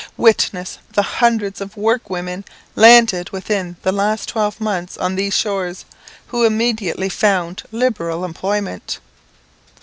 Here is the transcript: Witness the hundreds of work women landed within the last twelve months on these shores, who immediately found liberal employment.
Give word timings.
Witness 0.17 0.79
the 0.93 1.03
hundreds 1.21 1.61
of 1.61 1.77
work 1.77 2.09
women 2.09 2.43
landed 2.75 3.29
within 3.29 3.75
the 3.83 3.91
last 3.91 4.27
twelve 4.27 4.59
months 4.59 4.97
on 4.97 5.13
these 5.13 5.35
shores, 5.37 5.85
who 6.29 6.43
immediately 6.43 7.07
found 7.07 7.61
liberal 7.71 8.25
employment. 8.25 8.97